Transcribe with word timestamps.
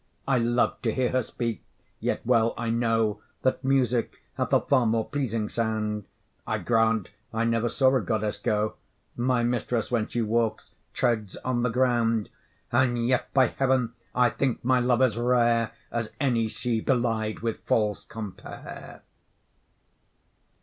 I 0.27 0.39
love 0.39 0.81
to 0.81 0.91
hear 0.91 1.09
her 1.09 1.21
speak, 1.21 1.63
yet 1.99 2.25
well 2.25 2.55
I 2.57 2.71
know 2.71 3.21
That 3.43 3.63
music 3.63 4.23
hath 4.33 4.51
a 4.51 4.59
far 4.59 4.87
more 4.87 5.07
pleasing 5.07 5.47
sound: 5.47 6.05
I 6.47 6.57
grant 6.57 7.11
I 7.31 7.45
never 7.45 7.69
saw 7.69 7.95
a 7.95 8.01
goddess 8.01 8.37
go; 8.37 8.77
My 9.15 9.43
mistress, 9.43 9.91
when 9.91 10.07
she 10.07 10.23
walks, 10.23 10.71
treads 10.91 11.35
on 11.45 11.61
the 11.61 11.69
ground: 11.69 12.29
And 12.71 13.05
yet 13.07 13.31
by 13.35 13.45
heaven, 13.49 13.93
I 14.15 14.31
think 14.31 14.65
my 14.65 14.79
love 14.79 15.03
as 15.03 15.17
rare, 15.17 15.69
As 15.91 16.09
any 16.19 16.47
she 16.47 16.81
belied 16.81 17.41
with 17.41 17.59
false 17.67 18.03
compare. 18.03 19.03